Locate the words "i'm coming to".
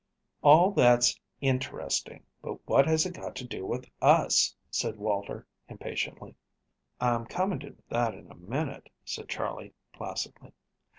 6.99-7.75